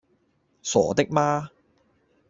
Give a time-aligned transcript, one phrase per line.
[0.63, 1.51] 傻的嗎?